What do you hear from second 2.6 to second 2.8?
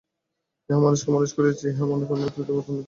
করিবে।